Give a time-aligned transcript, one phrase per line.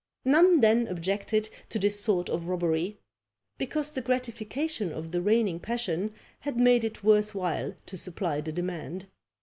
[0.25, 2.97] None then objected to this sort of robbery;
[3.59, 8.51] because the gratification of the reigning passion had made it worth while to supply the
[8.51, 9.05] demand.